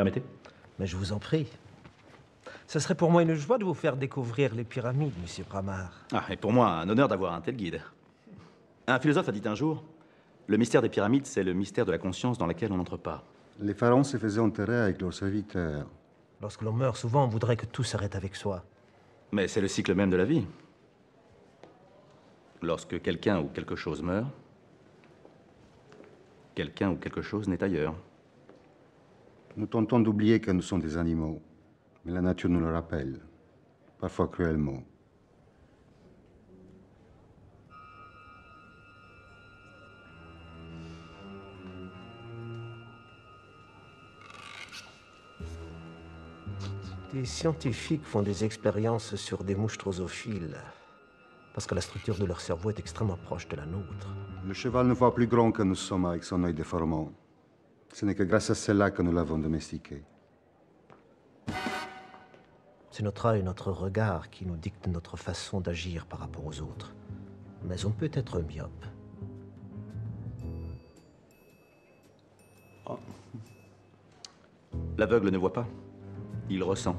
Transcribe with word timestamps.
Permettez 0.00 0.22
Mais 0.78 0.86
je 0.86 0.96
vous 0.96 1.12
en 1.12 1.18
prie. 1.18 1.46
Ce 2.66 2.78
serait 2.78 2.94
pour 2.94 3.10
moi 3.10 3.20
une 3.20 3.34
joie 3.34 3.58
de 3.58 3.66
vous 3.66 3.74
faire 3.74 3.98
découvrir 3.98 4.54
les 4.54 4.64
pyramides, 4.64 5.12
monsieur 5.20 5.44
Bramar. 5.44 5.92
Ah, 6.10 6.24
et 6.30 6.38
pour 6.38 6.54
moi, 6.54 6.70
un 6.70 6.88
honneur 6.88 7.06
d'avoir 7.06 7.34
un 7.34 7.42
tel 7.42 7.54
guide. 7.54 7.82
Un 8.86 8.98
philosophe 8.98 9.28
a 9.28 9.32
dit 9.32 9.42
un 9.44 9.54
jour 9.54 9.84
Le 10.46 10.56
mystère 10.56 10.80
des 10.80 10.88
pyramides, 10.88 11.26
c'est 11.26 11.42
le 11.42 11.52
mystère 11.52 11.84
de 11.84 11.92
la 11.92 11.98
conscience 11.98 12.38
dans 12.38 12.46
laquelle 12.46 12.72
on 12.72 12.78
n'entre 12.78 12.96
pas. 12.96 13.24
Les 13.60 13.74
pharaons 13.74 14.02
se 14.02 14.16
faisaient 14.16 14.40
enterrer 14.40 14.78
avec 14.78 15.02
leurs 15.02 15.12
serviteurs. 15.12 15.86
Lorsque 16.40 16.62
l'on 16.62 16.72
meurt, 16.72 16.96
souvent 16.96 17.24
on 17.24 17.28
voudrait 17.28 17.58
que 17.58 17.66
tout 17.66 17.84
s'arrête 17.84 18.16
avec 18.16 18.36
soi. 18.36 18.64
Mais 19.32 19.48
c'est 19.48 19.60
le 19.60 19.68
cycle 19.68 19.94
même 19.94 20.08
de 20.08 20.16
la 20.16 20.24
vie. 20.24 20.46
Lorsque 22.62 23.02
quelqu'un 23.02 23.38
ou 23.38 23.48
quelque 23.48 23.76
chose 23.76 24.02
meurt, 24.02 24.28
quelqu'un 26.54 26.88
ou 26.88 26.96
quelque 26.96 27.20
chose 27.20 27.48
n'est 27.48 27.62
ailleurs. 27.62 27.94
Nous 29.60 29.66
tentons 29.66 30.00
d'oublier 30.00 30.40
que 30.40 30.50
nous 30.50 30.62
sommes 30.62 30.80
des 30.80 30.96
animaux, 30.96 31.42
mais 32.06 32.12
la 32.12 32.22
nature 32.22 32.48
nous 32.48 32.60
le 32.60 32.72
rappelle, 32.72 33.20
parfois 33.98 34.26
cruellement. 34.26 34.82
Des 47.12 47.26
scientifiques 47.26 48.06
font 48.06 48.22
des 48.22 48.44
expériences 48.44 49.14
sur 49.16 49.44
des 49.44 49.54
mouches 49.54 49.76
drosophiles, 49.76 50.56
parce 51.52 51.66
que 51.66 51.74
la 51.74 51.82
structure 51.82 52.16
de 52.16 52.24
leur 52.24 52.40
cerveau 52.40 52.70
est 52.70 52.78
extrêmement 52.78 53.18
proche 53.18 53.46
de 53.46 53.56
la 53.56 53.66
nôtre. 53.66 54.08
Le 54.42 54.54
cheval 54.54 54.86
ne 54.86 54.94
voit 54.94 55.14
plus 55.14 55.26
grand 55.26 55.52
que 55.52 55.62
nous 55.62 55.74
sommes 55.74 56.06
avec 56.06 56.24
son 56.24 56.44
œil 56.44 56.54
déformant. 56.54 57.12
Ce 57.92 58.04
n'est 58.04 58.14
que 58.14 58.22
grâce 58.22 58.50
à 58.50 58.54
cela 58.54 58.90
que 58.90 59.02
nous 59.02 59.12
l'avons 59.12 59.38
domestiqué. 59.38 60.02
C'est 62.90 63.02
notre 63.02 63.26
œil, 63.26 63.42
notre 63.42 63.70
regard 63.72 64.30
qui 64.30 64.44
nous 64.44 64.56
dicte 64.56 64.86
notre 64.86 65.16
façon 65.16 65.60
d'agir 65.60 66.06
par 66.06 66.20
rapport 66.20 66.46
aux 66.46 66.60
autres. 66.60 66.94
Mais 67.64 67.84
on 67.84 67.90
peut 67.90 68.10
être 68.12 68.40
myope. 68.40 68.86
L'aveugle 74.98 75.30
ne 75.30 75.38
voit 75.38 75.52
pas, 75.52 75.66
il 76.50 76.62
ressent. 76.62 76.96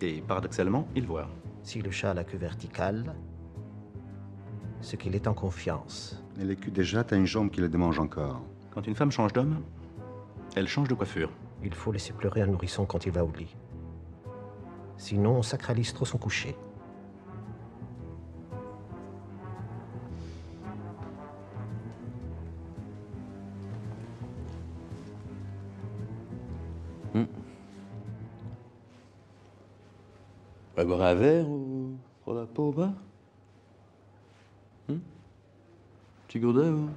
Et 0.00 0.20
paradoxalement, 0.20 0.86
il 0.94 1.06
voit. 1.06 1.28
Si 1.62 1.80
le 1.80 1.90
chat 1.90 2.10
a 2.10 2.14
la 2.14 2.24
queue 2.24 2.38
verticale, 2.38 3.14
c'est 4.80 4.96
qu'il 4.96 5.14
est 5.14 5.26
en 5.26 5.34
confiance. 5.34 6.22
Et 6.38 6.44
l'écu 6.44 6.70
déjà 6.70 7.04
a 7.08 7.14
une 7.14 7.26
jambe 7.26 7.50
qui 7.50 7.60
le 7.60 7.68
démange 7.68 7.98
encore. 7.98 8.42
Quand 8.74 8.86
une 8.86 8.94
femme 8.94 9.10
change 9.10 9.32
d'homme, 9.32 9.62
elle 10.56 10.66
change 10.66 10.88
de 10.88 10.94
coiffure. 10.94 11.30
Il 11.62 11.74
faut 11.74 11.92
laisser 11.92 12.12
pleurer 12.12 12.40
un 12.40 12.46
nourrisson 12.46 12.86
quand 12.86 13.04
il 13.04 13.12
va 13.12 13.24
au 13.24 13.30
lit. 13.30 13.54
Sinon, 14.96 15.36
on 15.36 15.42
sacralise 15.42 15.92
trop 15.92 16.04
son 16.04 16.18
coucher. 16.18 16.56
On 27.14 27.26
va 30.76 30.84
boire 30.86 31.02
un 31.02 31.14
verre 31.14 31.48
ou 31.48 31.96
pour 32.24 32.32
la 32.32 32.46
peau 32.46 32.72
bas? 32.72 32.92
Hum 34.88 35.00
Petit 36.26 36.40
gourdin, 36.40 36.72
ou? 36.72 36.88